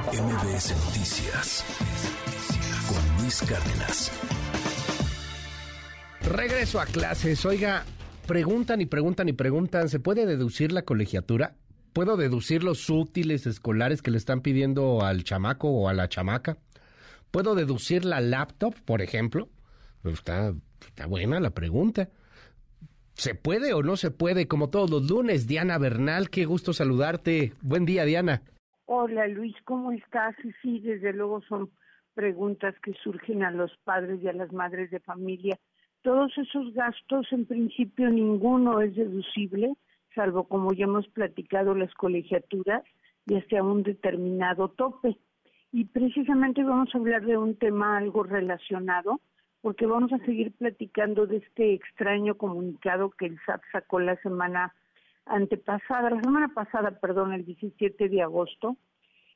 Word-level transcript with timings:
MBS 0.00 0.74
Noticias 0.86 1.64
con 2.88 3.22
Luis 3.22 3.42
Cárdenas. 3.42 4.10
Regreso 6.22 6.80
a 6.80 6.86
clases. 6.86 7.44
Oiga, 7.44 7.84
preguntan 8.26 8.80
y 8.80 8.86
preguntan 8.86 9.28
y 9.28 9.34
preguntan, 9.34 9.90
¿se 9.90 10.00
puede 10.00 10.24
deducir 10.24 10.72
la 10.72 10.82
colegiatura? 10.82 11.56
¿Puedo 11.92 12.16
deducir 12.16 12.64
los 12.64 12.88
útiles 12.88 13.46
escolares 13.46 14.00
que 14.00 14.10
le 14.10 14.16
están 14.16 14.40
pidiendo 14.40 15.04
al 15.04 15.24
chamaco 15.24 15.68
o 15.68 15.90
a 15.90 15.92
la 15.92 16.08
chamaca? 16.08 16.56
¿Puedo 17.30 17.54
deducir 17.54 18.06
la 18.06 18.22
laptop, 18.22 18.74
por 18.86 19.02
ejemplo? 19.02 19.50
Pues 20.00 20.14
está, 20.14 20.54
está 20.86 21.04
buena 21.04 21.38
la 21.38 21.50
pregunta. 21.50 22.08
¿Se 23.12 23.34
puede 23.34 23.74
o 23.74 23.82
no 23.82 23.98
se 23.98 24.10
puede? 24.10 24.48
Como 24.48 24.70
todos 24.70 24.88
los 24.88 25.02
lunes, 25.02 25.46
Diana 25.46 25.76
Bernal, 25.76 26.30
qué 26.30 26.46
gusto 26.46 26.72
saludarte. 26.72 27.52
Buen 27.60 27.84
día, 27.84 28.06
Diana. 28.06 28.42
Hola 28.86 29.28
Luis, 29.28 29.54
¿cómo 29.64 29.92
estás? 29.92 30.34
Y 30.44 30.52
sí, 30.60 30.80
desde 30.80 31.12
luego 31.12 31.40
son 31.42 31.70
preguntas 32.14 32.74
que 32.82 32.92
surgen 32.94 33.44
a 33.44 33.50
los 33.50 33.76
padres 33.84 34.20
y 34.22 34.28
a 34.28 34.32
las 34.32 34.52
madres 34.52 34.90
de 34.90 34.98
familia. 35.00 35.58
Todos 36.02 36.36
esos 36.36 36.74
gastos, 36.74 37.26
en 37.32 37.46
principio, 37.46 38.10
ninguno 38.10 38.80
es 38.80 38.94
deducible, 38.96 39.72
salvo 40.14 40.44
como 40.48 40.72
ya 40.72 40.84
hemos 40.84 41.06
platicado 41.08 41.74
las 41.74 41.94
colegiaturas 41.94 42.82
y 43.24 43.36
hasta 43.36 43.62
un 43.62 43.84
determinado 43.84 44.68
tope. 44.68 45.16
Y 45.70 45.84
precisamente 45.84 46.64
vamos 46.64 46.92
a 46.92 46.98
hablar 46.98 47.24
de 47.24 47.38
un 47.38 47.56
tema 47.56 47.96
algo 47.96 48.24
relacionado, 48.24 49.20
porque 49.60 49.86
vamos 49.86 50.12
a 50.12 50.18
seguir 50.26 50.52
platicando 50.52 51.26
de 51.26 51.36
este 51.36 51.72
extraño 51.72 52.36
comunicado 52.36 53.10
que 53.10 53.26
el 53.26 53.38
SAT 53.46 53.62
sacó 53.70 54.00
la 54.00 54.16
semana 54.22 54.74
antepasada, 55.26 56.10
la 56.10 56.20
semana 56.20 56.48
pasada, 56.48 56.98
perdón, 57.00 57.32
el 57.32 57.44
17 57.44 58.08
de 58.08 58.22
agosto, 58.22 58.76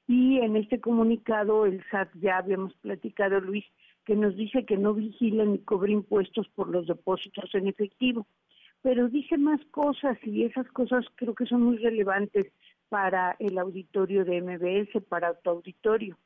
y 0.08 0.38
en 0.38 0.56
este 0.56 0.80
comunicado 0.80 1.66
el 1.66 1.82
SAT 1.90 2.10
ya 2.20 2.38
habíamos 2.38 2.74
platicado, 2.74 3.40
Luis, 3.40 3.64
que 4.04 4.14
nos 4.14 4.36
dice 4.36 4.64
que 4.64 4.76
no 4.76 4.94
vigila 4.94 5.44
ni 5.44 5.58
cobra 5.58 5.90
impuestos 5.90 6.48
por 6.54 6.68
los 6.68 6.86
depósitos 6.86 7.52
en 7.54 7.66
efectivo. 7.66 8.26
Pero 8.82 9.08
dice 9.08 9.36
más 9.36 9.60
cosas 9.72 10.16
y 10.22 10.44
esas 10.44 10.68
cosas 10.68 11.04
creo 11.16 11.34
que 11.34 11.46
son 11.46 11.62
muy 11.62 11.78
relevantes 11.78 12.52
para 12.88 13.34
el 13.40 13.58
auditorio 13.58 14.24
de 14.24 14.40
MBS, 14.40 15.02
para 15.08 15.34
tu 15.34 15.50
auditorio. 15.50 16.16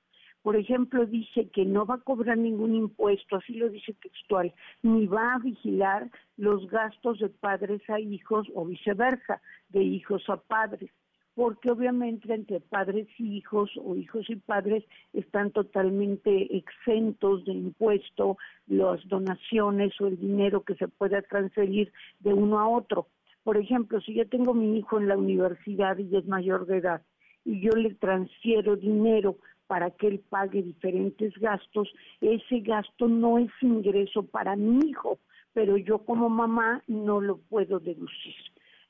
Por 0.43 0.57
ejemplo, 0.57 1.05
dice 1.05 1.49
que 1.51 1.67
no 1.67 1.85
va 1.85 1.97
a 1.97 2.01
cobrar 2.01 2.39
ningún 2.39 2.75
impuesto, 2.75 3.37
así 3.37 3.55
lo 3.55 3.69
dice 3.69 3.93
textual, 3.95 4.55
ni 4.83 5.07
va 5.07 5.35
a 5.35 5.39
vigilar 5.39 6.11
los 6.39 6.67
gastos 6.69 7.19
de 7.19 7.29
padres 7.29 7.83
a 7.91 8.01
hijos 8.01 8.49
o 8.55 8.65
viceversa, 8.65 9.43
de 9.69 9.83
hijos 9.83 10.23
a 10.29 10.39
padres, 10.39 10.91
porque 11.35 11.71
obviamente 11.71 12.33
entre 12.33 12.61
padres 12.61 13.07
y 13.19 13.37
hijos 13.37 13.71
o 13.77 13.97
hijos 13.97 14.31
y 14.31 14.37
padres 14.37 14.83
están 15.13 15.51
totalmente 15.51 16.57
exentos 16.57 17.45
de 17.45 17.53
impuesto 17.53 18.39
las 18.67 19.07
donaciones 19.09 19.93
o 20.01 20.07
el 20.07 20.19
dinero 20.19 20.63
que 20.63 20.75
se 20.77 20.89
pueda 20.89 21.21
transferir 21.21 21.93
de 22.21 22.33
uno 22.33 22.59
a 22.59 22.67
otro. 22.67 23.09
Por 23.43 23.59
ejemplo, 23.59 24.01
si 24.01 24.15
yo 24.15 24.27
tengo 24.27 24.55
mi 24.55 24.79
hijo 24.79 24.99
en 24.99 25.09
la 25.09 25.19
universidad 25.19 25.99
y 25.99 26.17
es 26.17 26.27
mayor 26.27 26.67
de 26.67 26.79
edad 26.79 27.03
y 27.45 27.61
yo 27.61 27.71
le 27.73 27.95
transfiero 27.95 28.77
dinero 28.77 29.37
para 29.71 29.93
que 29.93 30.09
él 30.09 30.21
pague 30.29 30.65
diferentes 30.65 31.33
gastos, 31.39 31.89
ese 32.21 32.59
gasto 32.59 33.07
no 33.07 33.39
es 33.39 33.53
ingreso 33.61 34.25
para 34.25 34.57
mi 34.57 34.89
hijo, 34.89 35.21
pero 35.53 35.77
yo 35.77 35.99
como 35.99 36.29
mamá 36.29 36.83
no 36.89 37.21
lo 37.21 37.39
puedo 37.39 37.79
deducir. 37.79 38.35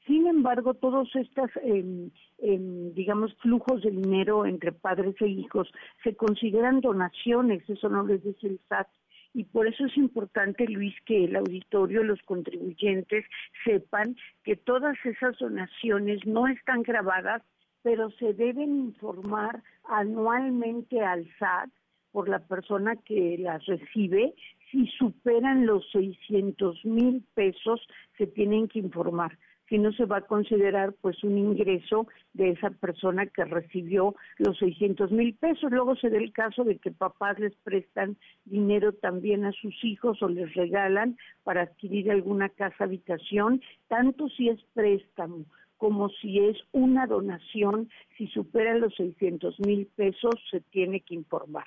Sin 0.06 0.26
embargo, 0.26 0.72
todos 0.72 1.14
estos, 1.14 1.50
em, 1.64 2.10
em, 2.38 2.94
digamos, 2.94 3.34
flujos 3.42 3.82
de 3.82 3.90
dinero 3.90 4.46
entre 4.46 4.72
padres 4.72 5.16
e 5.20 5.28
hijos 5.28 5.70
se 6.02 6.16
consideran 6.16 6.80
donaciones, 6.80 7.60
eso 7.68 7.90
no 7.90 8.02
les 8.06 8.24
dice 8.24 8.46
el 8.46 8.58
SAT. 8.66 8.88
Y 9.34 9.44
por 9.44 9.66
eso 9.66 9.84
es 9.84 9.94
importante, 9.98 10.64
Luis, 10.66 10.94
que 11.04 11.24
el 11.26 11.36
auditorio, 11.36 12.02
los 12.04 12.22
contribuyentes 12.22 13.26
sepan 13.66 14.16
que 14.44 14.56
todas 14.56 14.96
esas 15.04 15.36
donaciones 15.38 16.24
no 16.24 16.46
están 16.48 16.82
grabadas 16.82 17.42
pero 17.82 18.10
se 18.12 18.34
deben 18.34 18.76
informar 18.76 19.62
anualmente 19.84 21.00
al 21.00 21.26
SAT 21.38 21.70
por 22.12 22.28
la 22.28 22.40
persona 22.40 22.96
que 22.96 23.36
las 23.38 23.64
recibe. 23.66 24.34
Si 24.70 24.86
superan 24.98 25.66
los 25.66 25.88
600 25.90 26.84
mil 26.84 27.24
pesos, 27.34 27.80
se 28.16 28.26
tienen 28.26 28.68
que 28.68 28.78
informar. 28.78 29.36
Si 29.68 29.78
no, 29.78 29.92
se 29.92 30.04
va 30.04 30.16
a 30.16 30.26
considerar 30.26 30.94
pues 31.00 31.22
un 31.22 31.38
ingreso 31.38 32.08
de 32.32 32.50
esa 32.50 32.70
persona 32.70 33.26
que 33.26 33.44
recibió 33.44 34.16
los 34.38 34.58
600 34.58 35.12
mil 35.12 35.34
pesos. 35.34 35.70
Luego 35.70 35.94
se 35.94 36.10
da 36.10 36.18
el 36.18 36.32
caso 36.32 36.64
de 36.64 36.78
que 36.78 36.90
papás 36.90 37.38
les 37.38 37.54
prestan 37.58 38.16
dinero 38.44 38.92
también 38.92 39.44
a 39.44 39.52
sus 39.52 39.84
hijos 39.84 40.20
o 40.22 40.28
les 40.28 40.52
regalan 40.54 41.16
para 41.44 41.62
adquirir 41.62 42.10
alguna 42.10 42.48
casa 42.48 42.82
habitación, 42.82 43.62
tanto 43.86 44.28
si 44.30 44.48
es 44.48 44.60
préstamo 44.74 45.44
como 45.80 46.10
si 46.10 46.38
es 46.38 46.58
una 46.72 47.06
donación, 47.06 47.88
si 48.18 48.26
supera 48.26 48.76
los 48.76 48.94
600 48.96 49.58
mil 49.60 49.86
pesos 49.96 50.34
se 50.50 50.60
tiene 50.60 51.00
que 51.00 51.14
informar. 51.14 51.64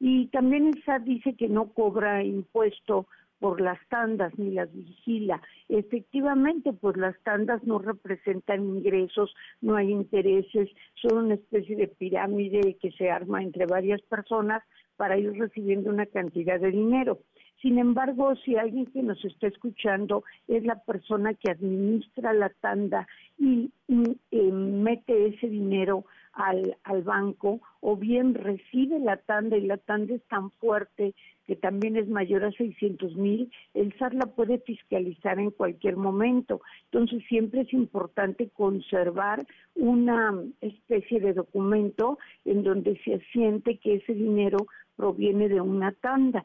Y 0.00 0.26
también 0.26 0.66
el 0.66 0.82
SAT 0.82 1.04
dice 1.04 1.36
que 1.36 1.48
no 1.48 1.72
cobra 1.72 2.24
impuesto 2.24 3.06
por 3.38 3.60
las 3.60 3.78
tandas 3.88 4.36
ni 4.36 4.50
las 4.50 4.72
vigila. 4.74 5.40
Efectivamente, 5.68 6.72
pues 6.72 6.96
las 6.96 7.16
tandas 7.22 7.62
no 7.62 7.78
representan 7.78 8.64
ingresos, 8.64 9.32
no 9.60 9.76
hay 9.76 9.92
intereses, 9.92 10.68
son 10.96 11.26
una 11.26 11.34
especie 11.34 11.76
de 11.76 11.86
pirámide 11.86 12.76
que 12.80 12.90
se 12.90 13.12
arma 13.12 13.44
entre 13.44 13.66
varias 13.66 14.02
personas 14.02 14.64
para 14.96 15.18
ir 15.18 15.32
recibiendo 15.38 15.88
una 15.88 16.06
cantidad 16.06 16.58
de 16.58 16.72
dinero. 16.72 17.20
Sin 17.62 17.78
embargo, 17.78 18.34
si 18.44 18.56
alguien 18.56 18.86
que 18.86 19.04
nos 19.04 19.24
está 19.24 19.46
escuchando 19.46 20.24
es 20.48 20.64
la 20.64 20.82
persona 20.82 21.32
que 21.34 21.52
administra 21.52 22.32
la 22.32 22.48
tanda 22.48 23.06
y, 23.38 23.70
eh, 23.88 24.50
mete 24.50 25.26
ese 25.28 25.48
dinero 25.48 26.04
al, 26.32 26.76
banco, 27.04 27.60
o 27.80 27.96
bien 27.96 28.34
recibe 28.34 28.98
la 28.98 29.16
tanda 29.16 29.56
y 29.56 29.66
la 29.66 29.76
tanda 29.76 30.14
es 30.14 30.22
tan 30.24 30.50
fuerte 30.52 31.14
que 31.46 31.54
también 31.54 31.96
es 31.96 32.08
mayor 32.08 32.44
a 32.44 32.50
600 32.50 33.16
mil, 33.16 33.52
el 33.74 33.96
SAT 33.96 34.14
la 34.14 34.26
puede 34.26 34.58
fiscalizar 34.58 35.38
en 35.38 35.50
cualquier 35.50 35.96
momento. 35.96 36.62
Entonces 36.90 37.22
siempre 37.28 37.60
es 37.60 37.72
importante 37.72 38.48
conservar 38.48 39.46
una 39.76 40.34
especie 40.60 41.20
de 41.20 41.32
documento 41.32 42.18
en 42.44 42.64
donde 42.64 42.98
se 43.04 43.14
asiente 43.16 43.78
que 43.78 43.96
ese 43.96 44.14
dinero 44.14 44.66
proviene 44.96 45.48
de 45.48 45.60
una 45.60 45.92
tanda. 45.92 46.44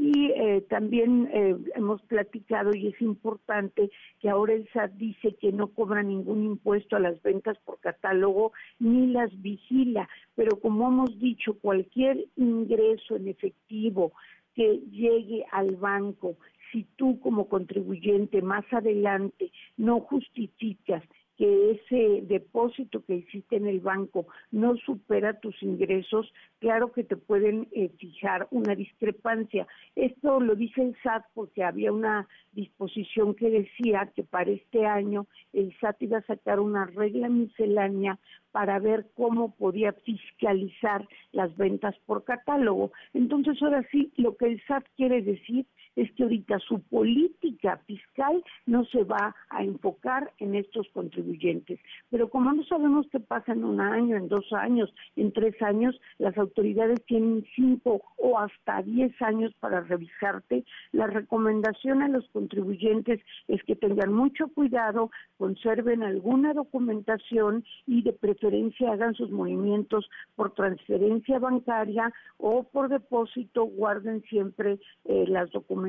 Y 0.00 0.30
eh, 0.30 0.64
también 0.68 1.28
eh, 1.32 1.56
hemos 1.74 2.00
platicado 2.02 2.70
y 2.72 2.86
es 2.86 3.02
importante 3.02 3.90
que 4.20 4.28
ahora 4.28 4.54
el 4.54 4.68
SAT 4.72 4.92
dice 4.92 5.34
que 5.40 5.50
no 5.50 5.66
cobra 5.66 6.04
ningún 6.04 6.44
impuesto 6.44 6.94
a 6.94 7.00
las 7.00 7.20
ventas 7.20 7.58
por 7.64 7.80
catálogo 7.80 8.52
ni 8.78 9.08
las 9.08 9.30
vigila, 9.42 10.08
pero 10.36 10.60
como 10.60 10.86
hemos 10.86 11.18
dicho, 11.18 11.58
cualquier 11.58 12.26
ingreso 12.36 13.16
en 13.16 13.26
efectivo 13.26 14.12
que 14.54 14.78
llegue 14.92 15.44
al 15.50 15.74
banco, 15.74 16.36
si 16.70 16.84
tú 16.94 17.18
como 17.18 17.48
contribuyente 17.48 18.40
más 18.40 18.64
adelante 18.72 19.50
no 19.76 19.98
justificas 19.98 21.02
que 21.38 21.70
ese 21.70 22.22
depósito 22.26 23.04
que 23.04 23.14
hiciste 23.14 23.56
en 23.56 23.68
el 23.68 23.78
banco 23.78 24.26
no 24.50 24.76
supera 24.76 25.38
tus 25.38 25.62
ingresos, 25.62 26.32
claro 26.58 26.90
que 26.90 27.04
te 27.04 27.16
pueden 27.16 27.68
eh, 27.70 27.90
fijar 27.96 28.48
una 28.50 28.74
discrepancia. 28.74 29.68
Esto 29.94 30.40
lo 30.40 30.56
dice 30.56 30.82
el 30.82 30.96
SAT 31.00 31.24
porque 31.34 31.62
había 31.62 31.92
una 31.92 32.26
disposición 32.52 33.36
que 33.36 33.50
decía 33.50 34.10
que 34.16 34.24
para 34.24 34.50
este 34.50 34.84
año 34.84 35.28
el 35.52 35.72
SAT 35.78 36.02
iba 36.02 36.18
a 36.18 36.26
sacar 36.26 36.58
una 36.58 36.86
regla 36.86 37.28
miscelánea 37.28 38.18
para 38.50 38.80
ver 38.80 39.06
cómo 39.14 39.54
podía 39.54 39.92
fiscalizar 39.92 41.06
las 41.30 41.56
ventas 41.56 41.94
por 42.06 42.24
catálogo. 42.24 42.90
Entonces, 43.14 43.62
ahora 43.62 43.86
sí, 43.92 44.10
lo 44.16 44.36
que 44.36 44.46
el 44.46 44.62
SAT 44.66 44.84
quiere 44.96 45.22
decir 45.22 45.66
es 45.98 46.12
que 46.12 46.22
ahorita 46.22 46.60
su 46.60 46.80
política 46.82 47.80
fiscal 47.86 48.44
no 48.66 48.84
se 48.84 49.02
va 49.02 49.34
a 49.50 49.64
enfocar 49.64 50.32
en 50.38 50.54
estos 50.54 50.86
contribuyentes. 50.94 51.80
Pero 52.08 52.30
como 52.30 52.52
no 52.52 52.62
sabemos 52.64 53.06
qué 53.10 53.18
pasa 53.18 53.52
en 53.52 53.64
un 53.64 53.80
año, 53.80 54.16
en 54.16 54.28
dos 54.28 54.52
años, 54.52 54.94
en 55.16 55.32
tres 55.32 55.60
años, 55.60 56.00
las 56.18 56.38
autoridades 56.38 57.04
tienen 57.06 57.44
cinco 57.56 58.00
o 58.16 58.38
hasta 58.38 58.80
diez 58.82 59.10
años 59.20 59.52
para 59.58 59.80
revisarte. 59.80 60.64
La 60.92 61.08
recomendación 61.08 62.02
a 62.02 62.08
los 62.08 62.28
contribuyentes 62.28 63.20
es 63.48 63.60
que 63.64 63.74
tengan 63.74 64.12
mucho 64.12 64.46
cuidado, 64.54 65.10
conserven 65.36 66.04
alguna 66.04 66.54
documentación 66.54 67.64
y 67.88 68.02
de 68.02 68.12
preferencia 68.12 68.92
hagan 68.92 69.14
sus 69.14 69.32
movimientos 69.32 70.08
por 70.36 70.54
transferencia 70.54 71.40
bancaria 71.40 72.12
o 72.36 72.62
por 72.62 72.88
depósito, 72.88 73.64
guarden 73.64 74.22
siempre 74.22 74.78
eh, 75.04 75.24
las 75.26 75.50
documentaciones 75.50 75.87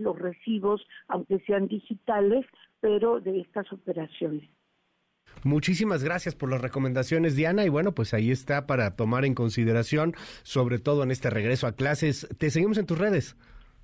los 0.00 0.18
recibos, 0.18 0.86
aunque 1.08 1.38
sean 1.46 1.68
digitales, 1.68 2.44
pero 2.80 3.20
de 3.20 3.40
estas 3.40 3.72
operaciones. 3.72 4.48
Muchísimas 5.42 6.04
gracias 6.04 6.34
por 6.34 6.50
las 6.50 6.60
recomendaciones, 6.60 7.36
Diana. 7.36 7.64
Y 7.64 7.68
bueno, 7.68 7.92
pues 7.92 8.14
ahí 8.14 8.30
está 8.30 8.66
para 8.66 8.96
tomar 8.96 9.24
en 9.24 9.34
consideración, 9.34 10.14
sobre 10.42 10.78
todo 10.78 11.02
en 11.02 11.10
este 11.10 11.30
regreso 11.30 11.66
a 11.66 11.72
clases. 11.72 12.28
Te 12.38 12.50
seguimos 12.50 12.78
en 12.78 12.86
tus 12.86 12.98
redes. 12.98 13.36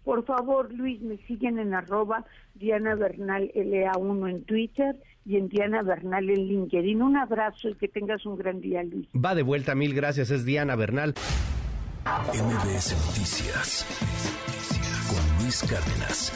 Por 0.04 0.24
favor, 0.24 0.72
Luis, 0.72 1.00
me 1.02 1.18
siguen 1.26 1.58
en 1.58 1.74
arroba 1.74 2.24
Diana 2.54 2.94
Bernal 2.94 3.50
LA1 3.54 4.30
en 4.30 4.44
Twitter 4.44 4.96
y 5.26 5.36
en 5.36 5.48
Diana 5.48 5.82
Bernal 5.82 6.30
en 6.30 6.46
LinkedIn. 6.46 7.02
Un 7.02 7.16
abrazo 7.16 7.68
y 7.68 7.74
que 7.74 7.88
tengas 7.88 8.24
un 8.24 8.36
gran 8.36 8.60
día, 8.60 8.82
Luis. 8.82 9.08
Va 9.14 9.34
de 9.34 9.42
vuelta, 9.42 9.74
mil 9.74 9.94
gracias. 9.94 10.30
Es 10.30 10.44
Diana 10.46 10.76
Bernal. 10.76 11.14
MBS 12.06 12.96
Noticias 13.06 14.59
Cárdenas. 15.50 16.30